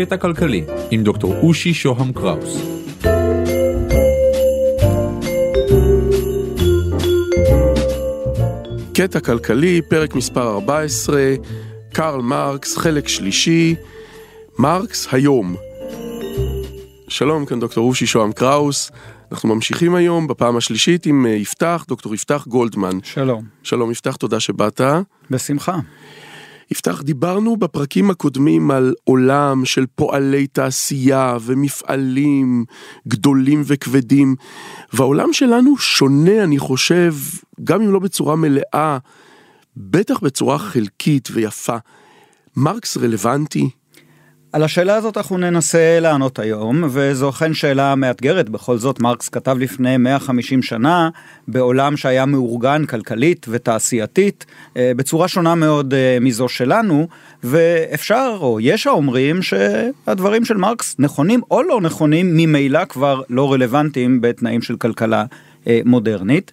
[0.00, 2.56] קטע כלכלי עם דוקטור אושי שוהם קראוס.
[8.94, 11.34] קטע כלכלי, פרק מספר 14,
[11.92, 13.74] קרל מרקס, חלק שלישי,
[14.58, 15.56] מרקס היום.
[17.08, 18.90] שלום, כאן דוקטור אושי שוהם קראוס.
[19.32, 22.98] אנחנו ממשיכים היום בפעם השלישית עם אה, יפתח, דוקטור יפתח גולדמן.
[23.02, 23.44] שלום.
[23.62, 24.80] שלום יפתח, תודה שבאת.
[25.30, 25.78] בשמחה.
[26.70, 32.64] יפתח, דיברנו בפרקים הקודמים על עולם של פועלי תעשייה ומפעלים
[33.08, 34.34] גדולים וכבדים,
[34.92, 37.14] והעולם שלנו שונה, אני חושב,
[37.64, 38.98] גם אם לא בצורה מלאה,
[39.76, 41.76] בטח בצורה חלקית ויפה.
[42.56, 43.70] מרקס רלוונטי?
[44.52, 49.56] על השאלה הזאת אנחנו ננסה לענות היום, וזו אכן שאלה מאתגרת, בכל זאת מרקס כתב
[49.60, 51.08] לפני 150 שנה,
[51.48, 57.08] בעולם שהיה מאורגן כלכלית ותעשייתית, אה, בצורה שונה מאוד אה, מזו שלנו,
[57.44, 64.20] ואפשר, או יש האומרים, שהדברים של מרקס נכונים או לא נכונים, ממילא כבר לא רלוונטיים
[64.20, 65.24] בתנאים של כלכלה
[65.66, 66.52] אה, מודרנית.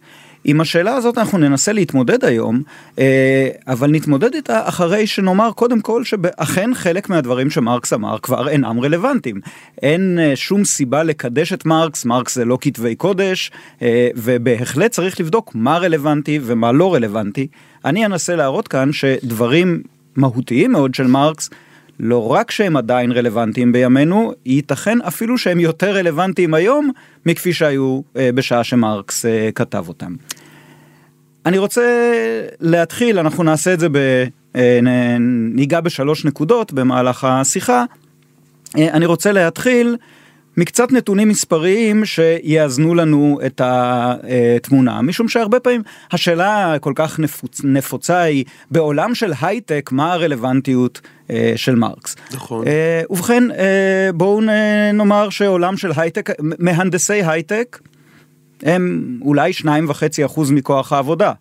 [0.50, 2.62] עם השאלה הזאת אנחנו ננסה להתמודד היום,
[3.00, 8.80] אה, אבל נתמודד איתה אחרי שנאמר קודם כל שאכן חלק מהדברים שמרקס אמר כבר אינם
[8.80, 9.42] רלוונטיים.
[9.81, 15.20] אין אה, שום סיבה לקדש את מרקס, מרקס זה לא כתבי קודש, אה, ובהחלט צריך
[15.20, 17.48] לבדוק מה רלוונטי ומה לא רלוונטי.
[17.86, 19.82] אני אנסה להראות כאן שדברים
[20.16, 21.50] מהותיים מאוד של מרקס
[22.00, 26.92] לא רק שהם עדיין רלוונטיים בימינו, ייתכן אפילו שהם יותר רלוונטיים היום
[27.26, 30.16] מכפי שהיו אה, בשעה שמרקס אה, כתב אותם.
[31.45, 32.12] אני רוצה
[32.59, 33.98] להתחיל, אנחנו נעשה את זה, ב,
[34.56, 34.80] אה,
[35.54, 37.86] ניגע בשלוש נקודות במהלך השיחה.
[38.76, 39.98] אני רוצה להתחיל
[40.58, 47.61] מקצת נתונים מספריים שיאזנו לנו את התמונה, משום שהרבה פעמים השאלה כל כך נפוצ...
[47.64, 52.16] נפוצה היא בעולם של הייטק מה הרלוונטיות אה, של מרקס.
[52.33, 52.67] נכון.
[52.67, 54.41] אה, ובכן אה, בואו
[54.94, 57.80] נאמר שעולם של הייטק, מהנדסי הייטק
[58.64, 61.32] הם אולי שניים וחצי אחוז מכוח העבודה.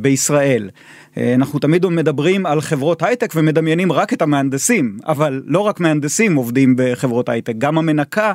[0.00, 0.70] בישראל.
[1.16, 6.74] אנחנו תמיד מדברים על חברות הייטק ומדמיינים רק את המהנדסים, אבל לא רק מהנדסים עובדים
[6.78, 8.32] בחברות הייטק, גם המנקה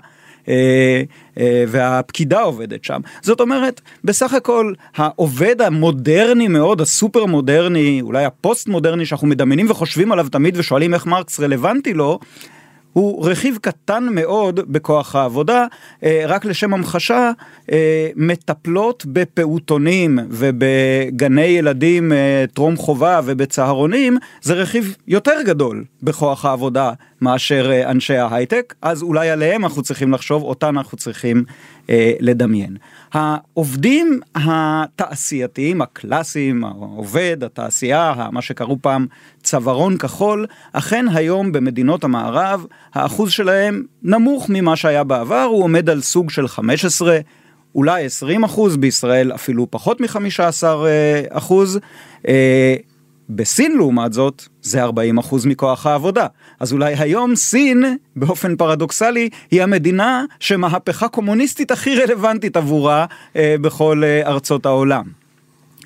[1.67, 3.01] והפקידה עובדת שם.
[3.21, 10.11] זאת אומרת, בסך הכל העובד המודרני מאוד, הסופר מודרני, אולי הפוסט מודרני שאנחנו מדמיינים וחושבים
[10.11, 12.19] עליו תמיד ושואלים איך מרקס רלוונטי לו,
[12.93, 15.65] הוא רכיב קטן מאוד בכוח העבודה,
[16.03, 17.31] אה, רק לשם המחשה,
[17.71, 26.91] אה, מטפלות בפעוטונים ובגני ילדים אה, טרום חובה ובצהרונים, זה רכיב יותר גדול בכוח העבודה
[27.21, 31.43] מאשר אנשי ההייטק, אז אולי עליהם אנחנו צריכים לחשוב, אותן אנחנו צריכים
[32.19, 32.77] לדמיין.
[33.13, 39.07] העובדים התעשייתיים הקלאסיים, העובד, התעשייה, מה שקראו פעם
[39.43, 46.01] צווארון כחול, אכן היום במדינות המערב האחוז שלהם נמוך ממה שהיה בעבר, הוא עומד על
[46.01, 47.19] סוג של 15,
[47.75, 50.63] אולי 20 אחוז, בישראל אפילו פחות מ-15
[51.29, 51.79] אחוז.
[52.27, 52.75] אה,
[53.35, 56.27] בסין לעומת זאת זה 40 אחוז מכוח העבודה.
[56.59, 63.05] אז אולי היום סין באופן פרדוקסלי היא המדינה שמהפכה קומוניסטית הכי רלוונטית עבורה
[63.35, 65.03] אה, בכל אה, ארצות העולם.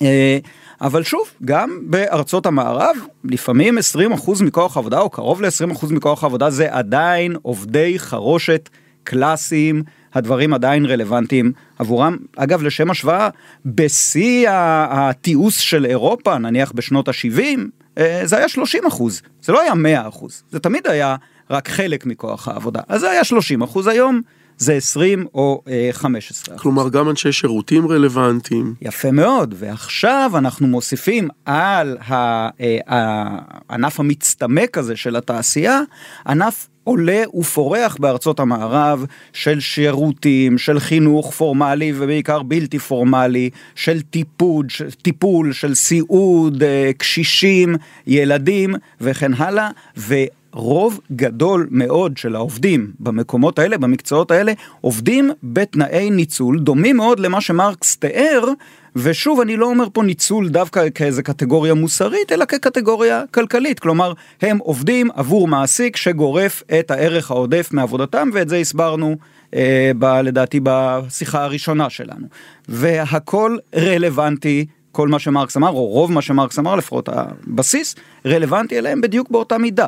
[0.01, 0.37] אה,
[0.81, 6.67] אבל שוב, גם בארצות המערב, לפעמים 20% מכוח העבודה, או קרוב ל-20% מכוח העבודה, זה
[6.73, 8.69] עדיין עובדי חרושת
[9.05, 9.83] קלאסיים,
[10.13, 12.17] הדברים עדיין רלוונטיים עבורם.
[12.35, 13.29] אגב, לשם השוואה,
[13.65, 14.47] בשיא
[14.89, 17.59] התיעוש של אירופה, נניח בשנות ה-70,
[17.97, 21.15] אה, זה היה 30 אחוז, זה לא היה 100 אחוז, זה תמיד היה
[21.49, 22.81] רק חלק מכוח העבודה.
[22.87, 24.21] אז זה היה 30 אחוז היום.
[24.57, 25.61] זה 20 או
[25.91, 26.55] 15.
[26.55, 28.73] אה, כלומר גם אנשי שירותים רלוונטיים.
[28.81, 32.49] יפה מאוד, ועכשיו אנחנו מוסיפים על אה,
[32.87, 35.81] הענף המצטמק הזה של התעשייה,
[36.27, 44.69] ענף עולה ופורח בארצות המערב של שירותים, של חינוך פורמלי ובעיקר בלתי פורמלי, של טיפוד,
[44.69, 47.75] של טיפול, של סיעוד, אה, קשישים,
[48.07, 49.69] ילדים וכן הלאה.
[49.97, 50.15] ו...
[50.55, 57.41] רוב גדול מאוד של העובדים במקומות האלה, במקצועות האלה, עובדים בתנאי ניצול דומים מאוד למה
[57.41, 58.49] שמרקס תיאר,
[58.95, 63.79] ושוב, אני לא אומר פה ניצול דווקא כאיזה קטגוריה מוסרית, אלא כקטגוריה כלכלית.
[63.79, 69.17] כלומר, הם עובדים עבור מעסיק שגורף את הערך העודף מעבודתם, ואת זה הסברנו
[69.55, 72.27] אה, ב, לדעתי בשיחה הראשונה שלנו.
[72.67, 77.95] והכל רלוונטי כל מה שמרקס אמר, או רוב מה שמרקס אמר, לפחות הבסיס,
[78.25, 79.87] רלוונטי אליהם בדיוק באותה מידה.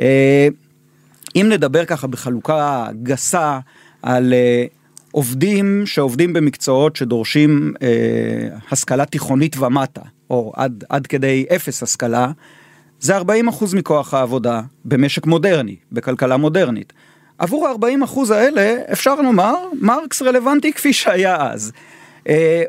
[0.00, 0.48] אה,
[1.36, 3.58] אם נדבר ככה בחלוקה גסה
[4.02, 4.64] על אה,
[5.14, 7.88] עובדים שעובדים במקצועות שדורשים אה,
[8.70, 10.00] השכלה תיכונית ומטה,
[10.30, 12.30] או עד, עד כדי אפס השכלה,
[13.00, 13.22] זה 40%
[13.76, 16.92] מכוח העבודה במשק מודרני, בכלכלה מודרנית.
[17.38, 21.72] עבור ה-40% האלה אפשר לומר מרקס רלוונטי כפי שהיה אז.
[22.24, 22.26] Uh,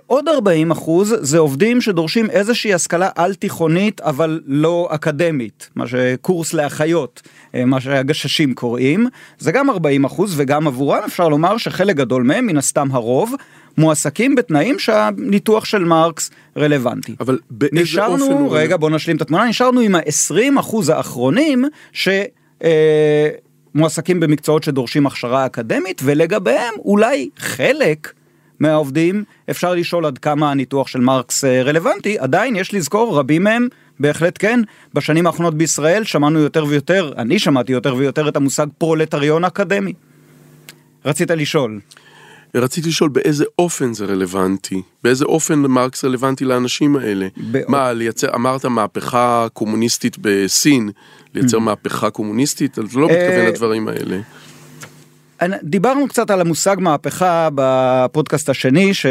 [0.08, 6.54] עוד 40 אחוז זה עובדים שדורשים איזושהי השכלה על תיכונית אבל לא אקדמית, מה שקורס
[6.54, 9.08] לאחיות, uh, מה שהגששים קוראים,
[9.38, 13.34] זה גם 40 אחוז וגם עבורם אפשר לומר שחלק גדול מהם, מן הסתם הרוב,
[13.78, 17.16] מועסקים בתנאים שהניתוח של מרקס רלוונטי.
[17.20, 18.58] אבל באיזה נשארנו, אופן הוא...
[18.58, 22.10] רגע בוא נשלים את התמונה, נשארנו עם ה-20 אחוז האחרונים ש...
[22.64, 23.30] אה,
[23.76, 28.14] מועסקים במקצועות שדורשים הכשרה אקדמית ולגביהם אולי חלק
[28.60, 33.68] מהעובדים אפשר לשאול עד כמה הניתוח של מרקס אה, רלוונטי עדיין יש לזכור רבים מהם
[34.00, 34.60] בהחלט כן
[34.94, 39.94] בשנים האחרונות בישראל שמענו יותר ויותר אני שמעתי יותר ויותר את המושג פרולטריון אקדמי.
[41.06, 41.80] רצית לשאול.
[42.56, 47.28] רציתי לשאול באיזה אופן זה רלוונטי, באיזה אופן מרקס רלוונטי לאנשים האלה.
[47.38, 50.90] באופ- מה, לייצר, אמרת מהפכה קומוניסטית בסין,
[51.34, 52.72] לייצר מהפכה קומוניסטית?
[52.74, 53.46] אתה לא מתכוון Mm.
[53.46, 54.20] אה, לדברים האלה.
[55.64, 59.06] דיברנו קצת על המושג מהפכה בפודקאסט השני ש...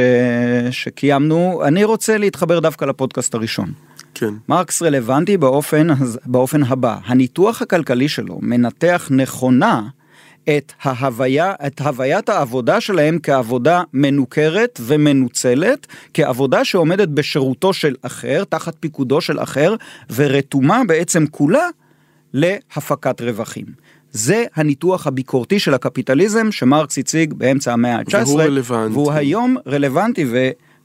[0.70, 3.72] שקיימנו אני רוצה להתחבר דווקא לפודקאסט הראשון.
[4.14, 4.34] כן.
[4.48, 5.86] מרקס רלוונטי באופן,
[6.26, 9.82] באופן הבא, הניתוח הכלכלי שלו מנתח נכונה
[10.48, 18.74] את ההוויה, את הוויית העבודה שלהם כעבודה מנוכרת ומנוצלת, כעבודה שעומדת בשירותו של אחר, תחת
[18.80, 19.74] פיקודו של אחר,
[20.14, 21.68] ורתומה בעצם כולה
[22.32, 23.66] להפקת רווחים.
[24.14, 28.94] זה הניתוח הביקורתי של הקפיטליזם שמרקס הציג באמצע המאה ה-19, והוא רלוונטי.
[28.94, 30.26] והוא היום רלוונטי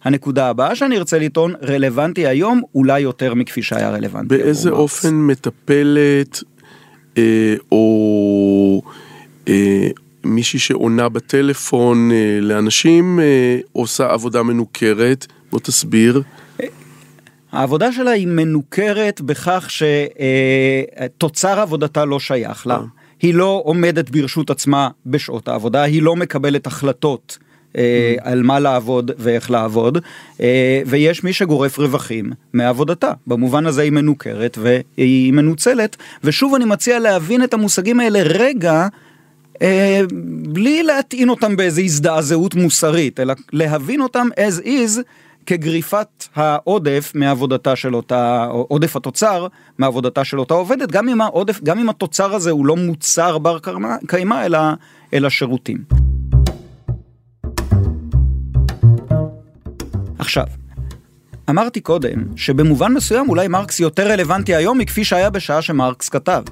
[0.04, 4.28] והנקודה הבאה שאני ארצה לטעון רלוונטי היום אולי יותר מכפי שהיה רלוונטי.
[4.28, 4.70] באיזה.
[4.70, 6.44] אופן מטפלת
[7.18, 8.81] אה, או
[9.48, 9.88] אה,
[10.24, 15.28] מישהי שעונה בטלפון אה, לאנשים אה, עושה עבודה מנוכרת?
[15.52, 16.22] בוא תסביר.
[17.52, 19.70] העבודה שלה היא מנוכרת בכך
[21.10, 22.80] שתוצר עבודתה לא שייך לה.
[23.21, 27.38] היא לא עומדת ברשות עצמה בשעות העבודה, היא לא מקבלת החלטות.
[27.77, 29.98] אה, על מה לעבוד ואיך לעבוד
[30.42, 37.00] אה, ויש מי שגורף רווחים מעבודתה במובן הזה היא מנוכרת והיא מנוצלת ושוב אני מציע
[37.00, 38.88] להבין את המושגים האלה רגע
[39.62, 40.01] אה,
[40.44, 45.00] בלי להטעין אותם באיזו הזדעזעות מוסרית אלא להבין אותם as is
[45.45, 49.47] כגריפת העודף מעבודתה של אותה, או עודף התוצר
[49.77, 53.57] מעבודתה של אותה עובדת, גם אם, העודף, גם אם התוצר הזה הוא לא מוצר בר
[54.07, 54.59] קיימא, אלא,
[55.13, 55.83] אלא שירותים.
[60.19, 60.45] עכשיו,
[61.50, 66.44] אמרתי קודם שבמובן מסוים אולי מרקס יותר רלוונטי היום מכפי שהיה בשעה שמרקס כתב.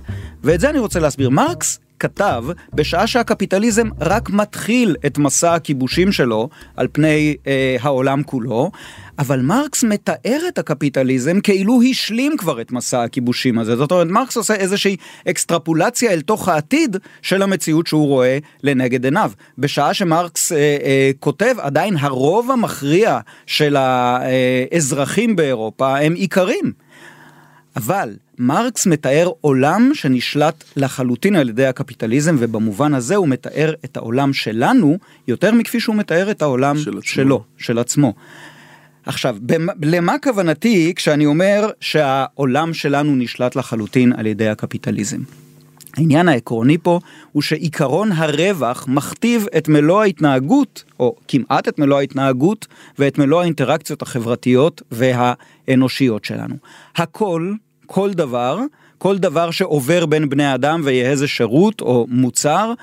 [0.43, 1.29] ואת זה אני רוצה להסביר.
[1.29, 8.71] מרקס כתב בשעה שהקפיטליזם רק מתחיל את מסע הכיבושים שלו על פני אה, העולם כולו,
[9.19, 13.75] אבל מרקס מתאר את הקפיטליזם כאילו השלים כבר את מסע הכיבושים הזה.
[13.75, 14.95] זאת אומרת, מרקס עושה איזושהי
[15.29, 19.31] אקסטרפולציה אל תוך העתיד של המציאות שהוא רואה לנגד עיניו.
[19.57, 26.86] בשעה שמרקס אה, אה, כותב, עדיין הרוב המכריע של האזרחים באירופה הם איכרים.
[27.77, 34.33] אבל מרקס מתאר עולם שנשלט לחלוטין על ידי הקפיטליזם ובמובן הזה הוא מתאר את העולם
[34.33, 34.97] שלנו
[35.27, 36.99] יותר מכפי שהוא מתאר את העולם של.
[37.01, 38.13] שלו, של עצמו.
[39.05, 39.37] עכשיו,
[39.81, 45.21] למה כוונתי כשאני אומר שהעולם שלנו נשלט לחלוטין על ידי הקפיטליזם?
[45.97, 46.99] העניין העקרוני פה
[47.31, 52.67] הוא שעיקרון הרווח מכתיב את מלוא ההתנהגות, או כמעט את מלוא ההתנהגות
[52.99, 56.55] ואת מלוא האינטראקציות החברתיות והאנושיות שלנו.
[56.95, 57.53] הכל,
[57.87, 58.59] כל דבר,
[58.97, 62.73] כל דבר שעובר בין בני אדם ויהיה איזה שירות או מוצר,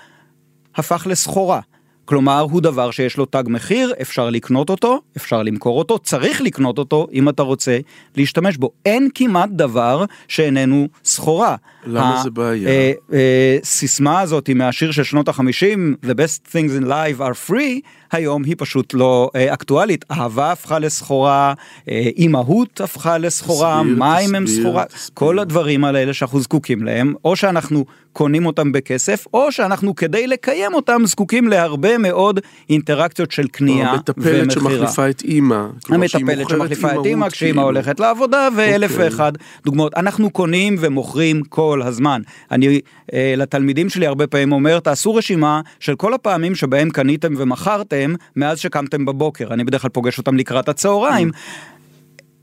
[0.77, 1.61] הפך לסחורה.
[2.07, 6.79] כלומר, הוא דבר שיש לו תג מחיר, אפשר לקנות אותו, אפשר למכור אותו, צריך לקנות
[6.79, 7.79] אותו אם אתה רוצה
[8.17, 8.71] להשתמש בו.
[8.87, 11.57] אין כמעט דבר שאיננו סחורה.
[11.87, 12.69] למה ה- זה בעיה?
[12.69, 17.81] אה, אה, סיסמה הזאת מהשיר של שנות החמישים, The best things in life are free,
[18.15, 20.05] היום היא פשוט לא אה, אקטואלית.
[20.11, 21.55] אהבה הפכה לסחורה,
[21.89, 25.11] אה, אימהות הפכה לסחורה, תסביר, מים הם תסביר, סחורה, תסביר.
[25.15, 30.75] כל הדברים האלה שאנחנו זקוקים להם, או שאנחנו קונים אותם בכסף, או שאנחנו כדי לקיים
[30.75, 32.41] אותם זקוקים להרבה מאוד
[32.71, 34.51] אינטראקציות של קנייה המטפלת ומכירה.
[34.51, 35.67] שמחליפה את אימא.
[35.89, 37.63] המטפלת שמחליפה את אימא כשאימא כאילו.
[37.63, 39.05] הולכת לעבודה ואלף אוקיי.
[39.05, 39.33] ואחד
[39.65, 39.95] דוגמאות.
[39.97, 42.21] אנחנו קונים ומוכרים כל הזמן.
[42.51, 42.81] אני
[43.13, 48.04] אה, לתלמידים שלי הרבה פעמים אומר תעשו רשימה של כל הפעמים שבהם קניתם ומכרתם
[48.37, 49.55] מאז שקמתם בבוקר.
[49.55, 51.31] אני בדרך כלל פוגש אותם לקראת הצהריים.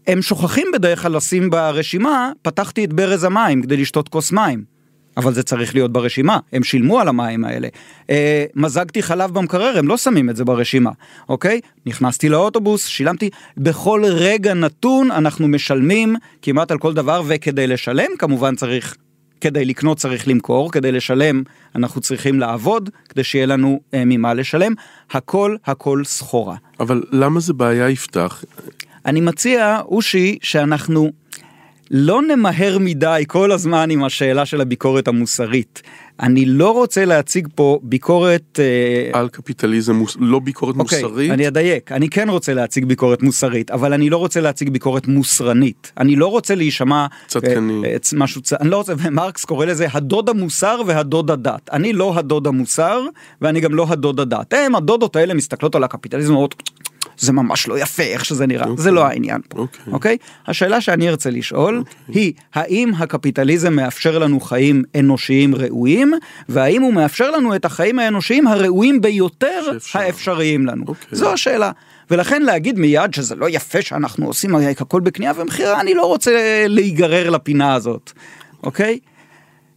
[0.08, 4.72] הם שוכחים בדרך כלל לשים ברשימה פתחתי את ברז המים כדי לשתות כוס מים.
[5.18, 7.68] אבל זה צריך להיות ברשימה, הם שילמו על המים האלה.
[8.10, 10.91] אה, מזגתי חלב במקרר, הם לא שמים את זה ברשימה,
[11.30, 11.60] אוקיי?
[11.86, 18.56] נכנסתי לאוטובוס, שילמתי, בכל רגע נתון אנחנו משלמים כמעט על כל דבר, וכדי לשלם כמובן
[18.56, 18.98] צריך
[19.42, 21.44] כדי לקנות צריך למכור, כדי לשלם
[21.76, 24.74] אנחנו צריכים לעבוד, כדי שיהיה לנו אה, ממה לשלם,
[25.12, 26.56] הכל הכל סחורה.
[26.80, 28.44] אבל למה זה בעיה יפתח?
[29.06, 31.12] אני מציע, אושי, שאנחנו
[31.92, 35.82] לא נמהר מדי כל הזמן עם השאלה של הביקורת המוסרית.
[36.22, 38.60] אני לא רוצה להציג פה ביקורת...
[38.60, 39.20] אה...
[39.20, 41.32] על קפיטליזם, לא ביקורת אוקיי, מוסרית?
[41.32, 45.92] אני אדייק, אני כן רוצה להציג ביקורת מוסרית, אבל אני לא רוצה להציג ביקורת מוסרנית.
[45.98, 47.08] אני לא רוצה להישמע...
[47.28, 47.82] צדקני.
[47.86, 48.54] אה, משהו, צ...
[48.54, 51.70] אני לא רוצה, ומרקס קורא לזה הדוד המוסר והדוד הדת.
[51.74, 53.01] אני לא הדוד המוסר,
[53.42, 54.54] ואני גם לא הדוד הדת.
[54.54, 56.56] הם, הדודות האלה מסתכלות על הקפיטליזם ואומרות...
[57.18, 58.68] זה ממש לא יפה איך שזה נראה, okay.
[58.68, 58.91] זה אוקיי.
[58.91, 59.82] לא העניין פה, אוקיי?
[59.86, 59.94] Okay.
[59.94, 60.18] אוקיי?
[60.22, 60.48] Okay?
[60.48, 62.12] השאלה שאני ארצה לשאול okay.
[62.13, 66.13] היא, האם הקפיטליזם מאפשר לנו חיים אנושיים ראויים,
[66.50, 70.00] והאם הוא מאפשר לנו את החיים האנושיים הראויים ביותר שאפשר.
[70.00, 70.86] האפשריים לנו?
[70.88, 71.15] Okay.
[71.15, 71.72] זו השאלה.
[72.12, 77.30] ולכן להגיד מיד שזה לא יפה שאנחנו עושים הכל בקנייה ומכירה, אני לא רוצה להיגרר
[77.30, 78.12] לפינה הזאת,
[78.63, 79.00] אוקיי?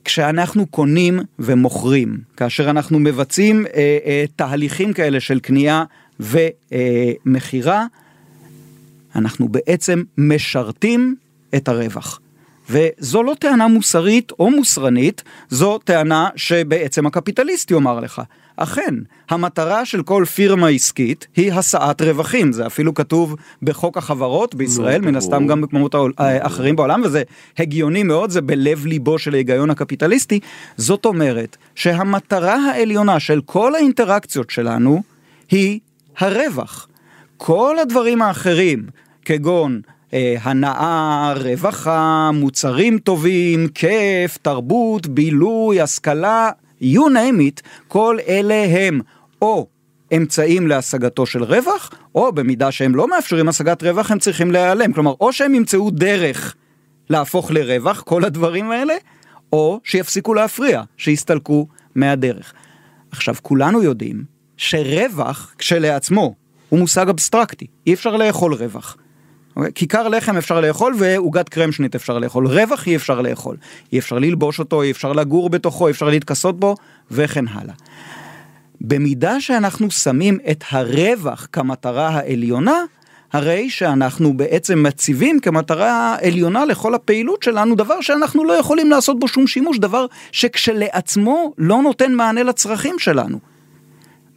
[0.04, 5.84] כשאנחנו קונים ומוכרים, כאשר אנחנו מבצעים אה, אה, תהליכים כאלה של קנייה
[6.20, 7.86] ומכירה,
[9.16, 11.14] אנחנו בעצם משרתים
[11.56, 12.20] את הרווח.
[12.70, 18.22] וזו לא טענה מוסרית או מוסרנית, זו טענה שבעצם הקפיטליסט יאמר לך.
[18.56, 18.94] אכן,
[19.30, 25.16] המטרה של כל פירמה עסקית היא השאת רווחים, זה אפילו כתוב בחוק החברות בישראל, מן
[25.16, 27.22] הסתם גם במקומות האחרים בעולם, וזה
[27.58, 30.40] הגיוני מאוד, זה בלב ליבו של ההיגיון הקפיטליסטי.
[30.76, 35.02] זאת אומרת שהמטרה העליונה של כל האינטראקציות שלנו
[35.50, 35.80] היא
[36.18, 36.88] הרווח.
[37.36, 38.86] כל הדברים האחרים,
[39.24, 39.80] כגון
[40.14, 46.50] אה, הנאה, רווחה, מוצרים טובים, כיף, תרבות, בילוי, השכלה,
[46.82, 49.00] you name it, כל אלה הם
[49.42, 49.66] או
[50.16, 54.92] אמצעים להשגתו של רווח, או במידה שהם לא מאפשרים השגת רווח הם צריכים להיעלם.
[54.92, 56.54] כלומר, או שהם ימצאו דרך
[57.10, 58.94] להפוך לרווח, כל הדברים האלה,
[59.52, 62.52] או שיפסיקו להפריע, שיסתלקו מהדרך.
[63.10, 66.34] עכשיו, כולנו יודעים שרווח כשלעצמו
[66.68, 68.96] הוא מושג אבסטרקטי, אי אפשר לאכול רווח.
[69.56, 69.72] אוקיי?
[69.74, 73.56] כיכר לחם אפשר לאכול ועוגת קרמשנית אפשר לאכול, רווח אי אפשר לאכול,
[73.92, 76.74] אי אפשר ללבוש אותו, אי אפשר לגור בתוכו, אי אפשר להתכסות בו
[77.10, 77.74] וכן הלאה.
[78.80, 82.82] במידה שאנחנו שמים את הרווח כמטרה העליונה,
[83.32, 89.28] הרי שאנחנו בעצם מציבים כמטרה עליונה לכל הפעילות שלנו דבר שאנחנו לא יכולים לעשות בו
[89.28, 93.53] שום שימוש, דבר שכשלעצמו לא נותן מענה לצרכים שלנו.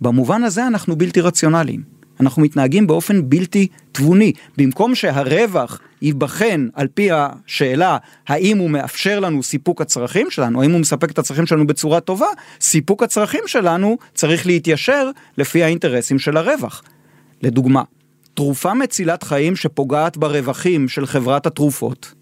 [0.02, 1.98] במובן הזה אנחנו בלתי רציונליים.
[2.20, 4.34] אנחנו מתנהגים באופן בלתי תבוני.
[4.58, 10.80] במקום שהרווח ייבחן על פי השאלה האם הוא מאפשר לנו סיפוק הצרכים שלנו, האם הוא
[10.80, 12.26] מספק את הצרכים שלנו בצורה טובה,
[12.62, 16.84] סיפוק הצרכים שלנו צריך להתיישר לפי האינטרסים של הרווח.
[17.42, 17.84] לדוגמה,
[18.34, 22.14] תרופה מצילת חיים שפוגעת ברווחים של חברת התרופות,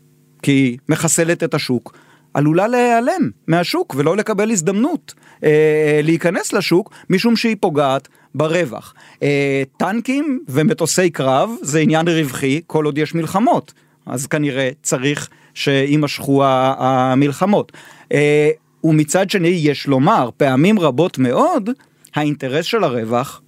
[0.41, 1.97] כי היא מחסלת את השוק,
[2.35, 5.13] עלולה להיעלם מהשוק ולא לקבל הזדמנות
[5.43, 8.93] אה, להיכנס לשוק משום שהיא פוגעת ברווח.
[9.23, 13.73] אה, טנקים ומטוסי קרב זה עניין רווחי כל עוד יש מלחמות,
[14.05, 17.71] אז כנראה צריך שיימשכו המלחמות.
[18.11, 18.49] אה,
[18.83, 21.69] ומצד שני יש לומר פעמים רבות מאוד
[22.15, 23.41] האינטרס של הרווח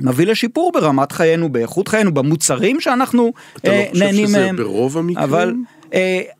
[0.00, 3.32] מביא לשיפור ברמת חיינו, באיכות חיינו, במוצרים שאנחנו
[3.66, 4.54] אה, נהנים מהם.
[4.54, 5.24] אתה לא חושב שזה ברוב המקרים?
[5.24, 5.77] אבל אה,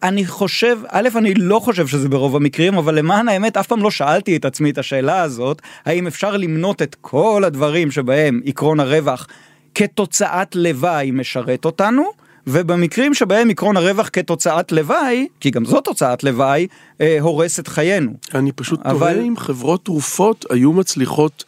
[0.02, 3.90] אני חושב, א', אני לא חושב שזה ברוב המקרים, אבל למען האמת אף פעם לא
[3.90, 9.26] שאלתי את עצמי את השאלה הזאת, האם אפשר למנות את כל הדברים שבהם עקרון הרווח
[9.74, 12.10] כתוצאת לוואי משרת אותנו,
[12.46, 16.66] ובמקרים שבהם עקרון הרווח כתוצאת לוואי, כי גם זו תוצאת לוואי,
[17.00, 18.10] אה, הורס את חיינו.
[18.34, 18.98] אני פשוט אבל...
[18.98, 21.44] תוהה אם חברות תרופות היו מצליחות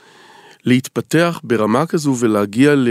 [0.65, 2.89] להתפתח ברמה כזו ולהגיע ל...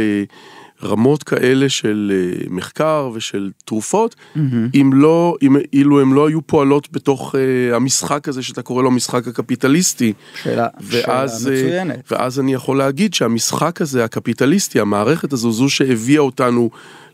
[0.83, 4.39] רמות כאלה של אה, מחקר ושל תרופות, mm-hmm.
[4.75, 8.89] אם לא, אם, אילו הם לא היו פועלות בתוך uh, המשחק הזה שאתה קורא לו
[8.89, 10.13] המשחק הקפיטליסטי.
[10.43, 12.11] שאלה, ואז, שאלה אה, מצוינת.
[12.11, 16.69] ואז אני יכול להגיד שהמשחק הזה, הקפיטליסטי, המערכת הזו, זו שהביאה אותנו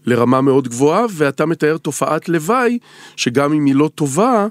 [0.05, 2.79] לרמה מאוד גבוהה, ואתה מתאר תופעת לוואי,
[3.15, 4.47] שגם אם היא לא טובה,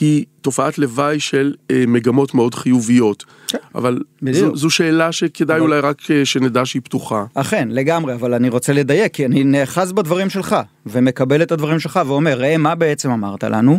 [0.00, 3.24] היא תופעת לוואי של אה, מגמות מאוד חיוביות.
[3.46, 3.98] כן, אבל
[4.32, 5.64] זו, זו שאלה שכדאי אבל...
[5.64, 7.24] אולי רק אה, שנדע שהיא פתוחה.
[7.34, 10.56] אכן, לגמרי, אבל אני רוצה לדייק, כי אני נאחז בדברים שלך,
[10.86, 13.78] ומקבל את הדברים שלך, ואומר, ראה, מה בעצם אמרת לנו?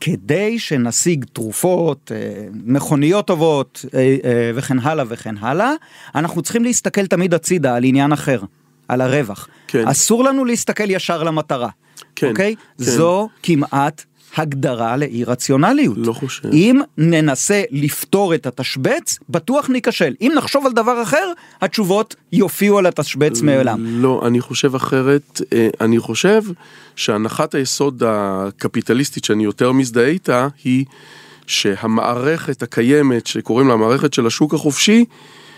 [0.00, 5.72] כדי שנשיג תרופות, אה, מכוניות טובות, אה, אה, וכן הלאה וכן הלאה,
[6.14, 8.40] אנחנו צריכים להסתכל תמיד הצידה על עניין אחר,
[8.88, 9.48] על הרווח.
[9.68, 9.88] כן.
[9.88, 11.68] אסור לנו להסתכל ישר למטרה.
[12.16, 12.54] כן, אוקיי?
[12.78, 12.84] כן.
[12.84, 14.04] זו כמעט
[14.36, 15.96] הגדרה לאי רציונליות.
[16.00, 16.48] לא חושב.
[16.52, 20.14] אם ננסה לפתור את התשבץ, בטוח ניכשל.
[20.20, 24.02] אם נחשוב על דבר אחר, התשובות יופיעו על התשבץ מעולם.
[24.02, 25.40] לא, אני חושב אחרת.
[25.52, 26.42] אה, אני חושב
[26.96, 30.84] שהנחת היסוד הקפיטליסטית שאני יותר מזדהה איתה, היא
[31.46, 35.04] שהמערכת הקיימת, שקוראים לה מערכת של השוק החופשי,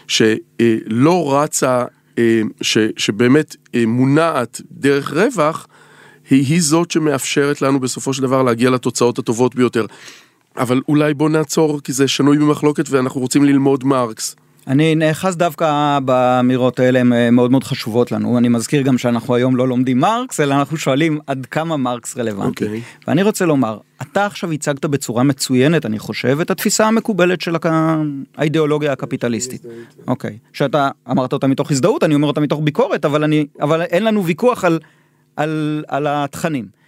[0.09, 1.85] שלא רצה,
[2.19, 5.67] אה, ש, שבאמת אה, מונעת דרך רווח,
[6.31, 9.87] היא, היא זאת שמאפשרת לנו בסופו של דבר להגיע לתוצאות הטובות ביותר.
[10.57, 14.37] אבל אולי בוא נעצור, כי זה שנוי במחלוקת ואנחנו רוצים ללמוד מרקס.
[14.69, 18.39] אני נאחז דווקא באמירות האלה, הן אה, מאוד מאוד חשובות לנו.
[18.39, 22.65] אני מזכיר גם שאנחנו היום לא לומדים מרקס, אלא אנחנו שואלים עד כמה מרקס רלוונטי.
[22.65, 22.67] Okay.
[22.67, 22.83] אוקיי.
[23.09, 27.57] ואני רוצה לומר, אתה עכשיו הצגת בצורה מצוינת, אני חושב, את התפיסה המקובלת של
[28.37, 29.63] האידיאולוגיה הקפיטליסטית.
[30.09, 30.31] אוקיי.
[30.31, 30.49] Okay.
[30.53, 34.25] שאתה אמרת אותה מתוך הזדהות, אני אומר אותה מתוך ביקורת, אבל, אני, אבל אין לנו
[34.25, 34.79] ויכוח על,
[35.39, 36.79] על, על התכנים.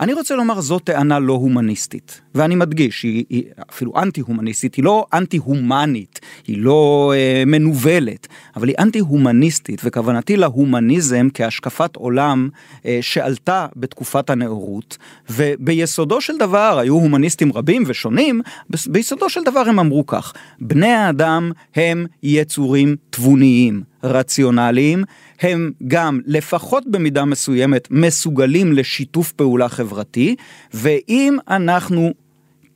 [0.00, 4.84] אני רוצה לומר זו טענה לא הומניסטית, ואני מדגיש, היא, היא אפילו אנטי הומניסטית, היא
[4.84, 8.26] לא אנטי הומנית, היא לא אה, מנוולת,
[8.56, 12.48] אבל היא אנטי הומניסטית, וכוונתי להומניזם כהשקפת עולם
[12.86, 14.98] אה, שעלתה בתקופת הנאורות,
[15.30, 18.40] וביסודו של דבר היו הומניסטים רבים ושונים,
[18.86, 25.04] ביסודו של דבר הם אמרו כך, בני האדם הם יצורים תבוניים, רציונליים,
[25.40, 30.36] הם גם לפחות במידה מסוימת מסוגלים לשיתוף פעולה חברתי,
[30.74, 32.12] ואם אנחנו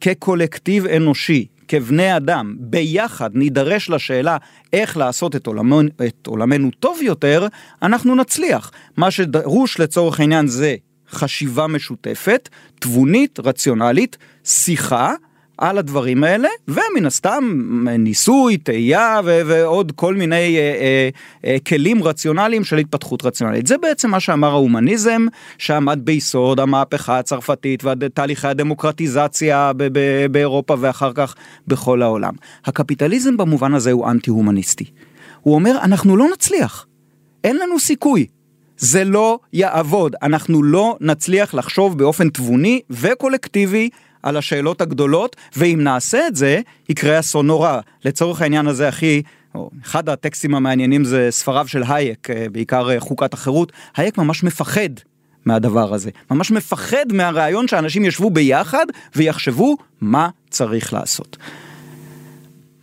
[0.00, 4.36] כקולקטיב אנושי, כבני אדם, ביחד נידרש לשאלה
[4.72, 7.46] איך לעשות את עולמנו, את עולמנו טוב יותר,
[7.82, 8.70] אנחנו נצליח.
[8.96, 10.76] מה שדרוש לצורך העניין זה
[11.10, 15.14] חשיבה משותפת, תבונית, רציונלית, שיחה,
[15.58, 17.44] על הדברים האלה, ומן הסתם
[17.98, 21.08] ניסוי, תהייה ועוד כל מיני אה, אה,
[21.44, 23.66] אה, כלים רציונליים של התפתחות רציונלית.
[23.66, 25.26] זה בעצם מה שאמר ההומניזם,
[25.58, 29.72] שעמד ביסוד המהפכה הצרפתית ותהליכי הדמוקרטיזציה
[30.30, 31.34] באירופה ואחר כך
[31.66, 32.34] בכל העולם.
[32.64, 34.84] הקפיטליזם במובן הזה הוא אנטי-הומניסטי.
[35.40, 36.86] הוא אומר, אנחנו לא נצליח,
[37.44, 38.26] אין לנו סיכוי.
[38.76, 43.88] זה לא יעבוד, אנחנו לא נצליח לחשוב באופן תבוני וקולקטיבי
[44.22, 47.80] על השאלות הגדולות, ואם נעשה את זה, יקרה אסון נורא.
[48.04, 49.22] לצורך העניין הזה הכי...
[49.84, 53.72] אחד הטקסטים המעניינים זה ספריו של הייק, אה, בעיקר אה, חוקת החירות.
[53.96, 54.88] הייק ממש מפחד
[55.44, 56.10] מהדבר הזה.
[56.30, 61.36] ממש מפחד מהרעיון שאנשים ישבו ביחד ויחשבו מה צריך לעשות.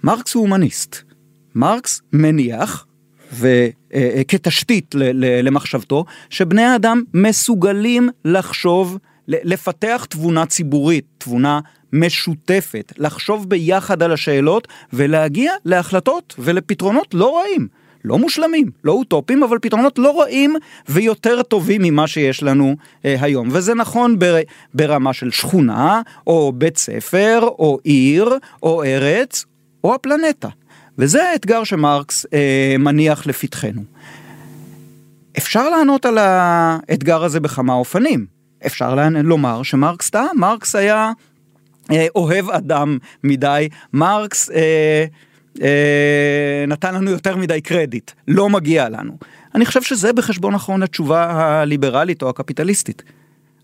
[0.03, 0.95] מרקס הוא הומניסט.
[1.55, 2.85] מרקס מניח,
[3.33, 8.97] וכתשתית אה, למחשבתו, שבני האדם מסוגלים לחשוב
[9.29, 11.59] לפתח תבונה ציבורית, תבונה
[11.93, 17.67] משותפת, לחשוב ביחד על השאלות ולהגיע להחלטות ולפתרונות לא רעים.
[18.05, 20.55] לא מושלמים, לא אוטופיים, אבל פתרונות לא רעים
[20.89, 23.49] ויותר טובים ממה שיש לנו אה, היום.
[23.51, 24.35] וזה נכון בר,
[24.73, 28.29] ברמה של שכונה, או בית ספר, או עיר,
[28.63, 29.45] או ארץ,
[29.83, 30.49] או הפלנטה.
[30.97, 33.81] וזה האתגר שמרקס אה, מניח לפתחנו.
[35.37, 38.38] אפשר לענות על האתגר הזה בכמה אופנים.
[38.65, 41.11] אפשר לומר שמרקס טעה, מרקס היה
[41.91, 45.05] אה, אוהב אדם מדי, מרקס אה,
[45.61, 49.17] אה, נתן לנו יותר מדי קרדיט, לא מגיע לנו.
[49.55, 53.03] אני חושב שזה בחשבון אחרון התשובה הליברלית או הקפיטליסטית.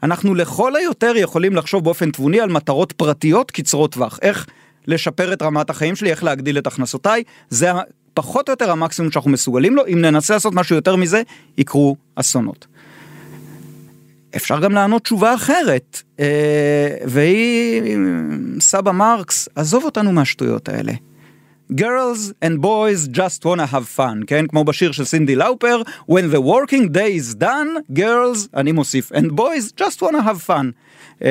[0.04, 4.46] אנחנו לכל היותר יכולים לחשוב באופן תבוני על מטרות פרטיות קצרות טווח, איך
[4.88, 7.72] לשפר את רמת החיים שלי, איך להגדיל את הכנסותיי, זה
[8.14, 11.22] פחות או יותר המקסימום שאנחנו מסוגלים לו, אם ננסה לעשות משהו יותר מזה,
[11.58, 12.68] יקרו אסונות.
[14.36, 17.82] אפשר גם לענות תשובה אחרת, אה, והיא
[18.60, 20.94] סבא מרקס, עזוב אותנו מהשטויות האלה.
[21.72, 24.48] Girls and boys just wanna have fun, כן?
[24.48, 29.26] כמו בשיר של סינדי לאופר, When the working day is done, girls, אני מוסיף, and
[29.32, 30.72] boys just wanna have fun.
[31.20, 31.24] Uh,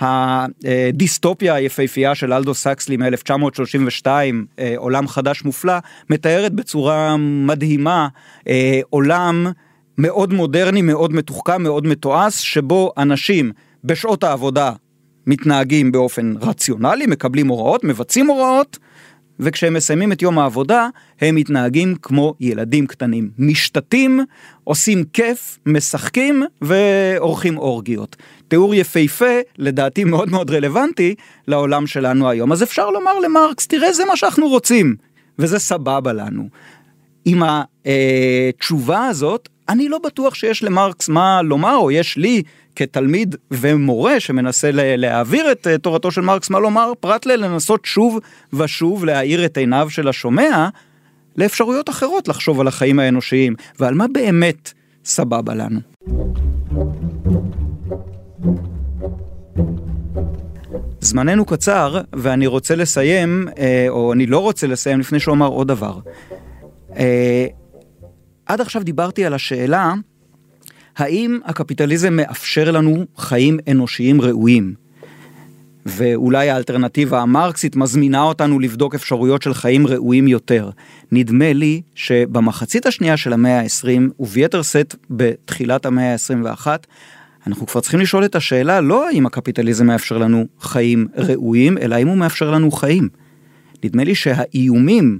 [0.00, 5.74] הדיסטופיה היפהפייה של אלדו סקסלי מ-1932, uh, עולם חדש מופלא,
[6.10, 8.08] מתארת בצורה מדהימה
[8.40, 8.46] uh,
[8.90, 9.46] עולם
[9.98, 13.52] מאוד מודרני, מאוד מתוחכם, מאוד מתועש, שבו אנשים
[13.84, 14.72] בשעות העבודה
[15.26, 18.78] מתנהגים באופן רציונלי, מקבלים הוראות, מבצעים הוראות,
[19.40, 20.88] וכשהם מסיימים את יום העבודה,
[21.20, 23.30] הם מתנהגים כמו ילדים קטנים.
[23.38, 24.20] משתתים,
[24.64, 28.16] עושים כיף, משחקים ועורכים אורגיות.
[28.48, 31.14] תיאור יפהפה, לדעתי מאוד מאוד רלוונטי,
[31.48, 32.52] לעולם שלנו היום.
[32.52, 34.96] אז אפשר לומר למרקס, תראה, זה מה שאנחנו רוצים,
[35.38, 36.48] וזה סבבה לנו.
[37.24, 42.42] עם התשובה הזאת, אני לא בטוח שיש למרקס מה לומר, או יש לי
[42.76, 48.18] כתלמיד ומורה שמנסה להעביר את אה, תורתו של מרקס מה לומר, פרט ללנסות שוב
[48.52, 50.68] ושוב להאיר את עיניו של השומע
[51.36, 54.72] לאפשרויות אחרות לחשוב על החיים האנושיים ועל מה באמת
[55.04, 55.80] סבבה לנו.
[61.00, 65.98] זמננו קצר, ואני רוצה לסיים, אה, או אני לא רוצה לסיים לפני שאומר עוד דבר.
[68.48, 69.94] עד עכשיו דיברתי על השאלה,
[70.96, 74.74] האם הקפיטליזם מאפשר לנו חיים אנושיים ראויים?
[75.86, 80.70] ואולי האלטרנטיבה המרקסית מזמינה אותנו לבדוק אפשרויות של חיים ראויים יותר.
[81.12, 86.66] נדמה לי שבמחצית השנייה של המאה ה-20, וביתר שאת בתחילת המאה ה-21,
[87.46, 92.08] אנחנו כבר צריכים לשאול את השאלה לא האם הקפיטליזם מאפשר לנו חיים ראויים, אלא האם
[92.08, 93.08] הוא מאפשר לנו חיים.
[93.84, 95.18] נדמה לי שהאיומים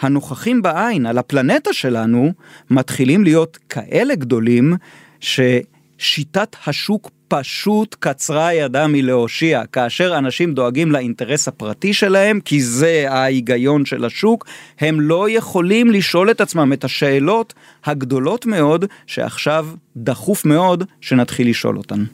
[0.00, 2.32] הנוכחים בעין על הפלנטה שלנו
[2.70, 4.76] מתחילים להיות כאלה גדולים
[5.20, 13.84] ששיטת השוק פשוט קצרה ידה מלהושיע, כאשר אנשים דואגים לאינטרס הפרטי שלהם, כי זה ההיגיון
[13.84, 14.46] של השוק,
[14.80, 21.76] הם לא יכולים לשאול את עצמם את השאלות הגדולות מאוד, שעכשיו דחוף מאוד שנתחיל לשאול
[21.78, 22.04] אותן.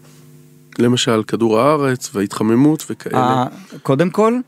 [0.78, 3.18] למשל כדור הארץ וההתחממות וכאלה.
[3.18, 3.46] אה,
[3.82, 4.38] קודם כל,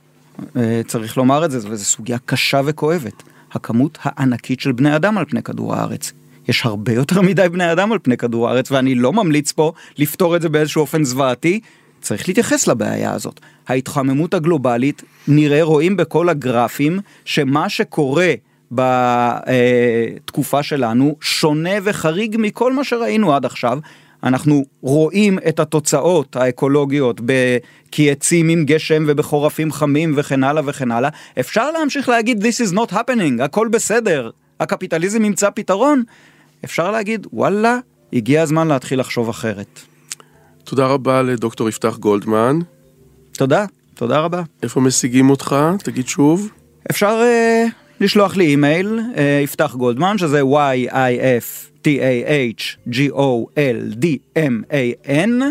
[0.87, 3.23] צריך לומר את זה, וזו סוגיה קשה וכואבת.
[3.53, 6.13] הכמות הענקית של בני אדם על פני כדור הארץ.
[6.49, 10.37] יש הרבה יותר מדי בני אדם על פני כדור הארץ, ואני לא ממליץ פה לפתור
[10.37, 11.61] את זה באיזשהו אופן זוועתי.
[12.01, 13.41] צריך להתייחס לבעיה הזאת.
[13.69, 18.33] ההתחממות הגלובלית, נראה, רואים בכל הגרפים, שמה שקורה
[18.73, 23.79] בתקופה שלנו שונה וחריג מכל מה שראינו עד עכשיו.
[24.25, 31.11] אנחנו רואים את התוצאות האקולוגיות בקייצים עם גשם ובחורפים חמים וכן הלאה וכן הלאה.
[31.41, 36.03] אפשר להמשיך להגיד This is not happening, הכל בסדר, הקפיטליזם ימצא פתרון.
[36.65, 37.79] אפשר להגיד וואלה,
[38.13, 39.81] הגיע הזמן להתחיל לחשוב אחרת.
[40.65, 42.59] תודה רבה לדוקטור יפתח גולדמן.
[43.33, 44.43] תודה, תודה רבה.
[44.63, 45.57] איפה משיגים אותך?
[45.79, 46.49] תגיד שוב.
[46.91, 51.68] אפשר uh, לשלוח לי אימייל, uh, יפתח גולדמן, שזה y-i-f-t-a-h-g-o-l-d-m-a-n,
[55.43, 55.47] uh,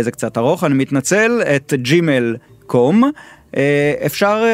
[0.00, 2.94] זה קצת ארוך, אני מתנצל, את gmail.com.
[3.52, 3.56] Uh,
[4.06, 4.46] אפשר uh,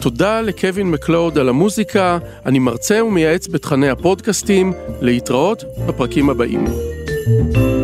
[0.00, 6.64] תודה לקווין מקלוד על המוזיקה, אני מרצה ומייעץ בתכני הפודקאסטים, להתראות בפרקים הבאים.
[6.64, 7.79] thank you